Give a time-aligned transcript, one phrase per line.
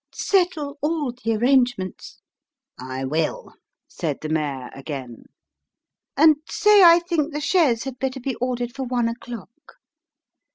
[0.31, 2.21] "Settle all the arrangements.""
[2.99, 3.53] I will,"
[3.87, 5.25] said the mayor again."
[6.17, 9.75] And say I think the chaise had better be ordered for one o'clock."